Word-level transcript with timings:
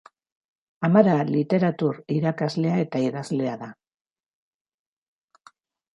Amara 0.87 1.17
literatur-irakaslea 1.35 2.79
eta 2.87 3.05
idazlea 3.11 3.55
da. 3.65 3.69